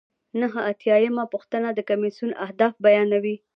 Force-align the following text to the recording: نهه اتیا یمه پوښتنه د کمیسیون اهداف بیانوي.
نهه 0.41 0.57
اتیا 0.71 0.95
یمه 1.05 1.25
پوښتنه 1.33 1.67
د 1.73 1.79
کمیسیون 1.89 2.31
اهداف 2.45 2.73
بیانوي. 2.85 3.35